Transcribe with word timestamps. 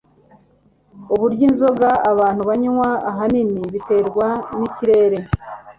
uburyo 1.13 1.43
inzoga 1.49 1.89
abantu 2.11 2.41
banywa 2.49 2.89
ahanini 3.09 3.61
biterwa 3.73 4.27
nikirere 4.57 5.17